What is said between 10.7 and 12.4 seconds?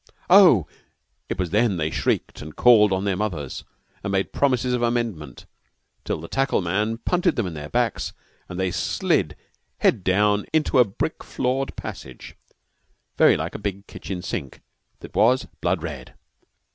a brick floored passage,